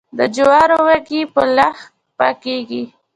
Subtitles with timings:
[0.17, 2.83] د جوارو وږي په لښک پاکیږي.